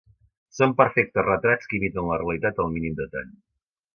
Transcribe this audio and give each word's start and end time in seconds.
Són 0.59 0.71
perfectes 0.79 1.27
retrats 1.27 1.69
que 1.73 1.77
imiten 1.79 2.09
la 2.11 2.19
realitat 2.23 2.65
al 2.65 2.75
mínim 2.79 2.99
detall. 3.03 3.31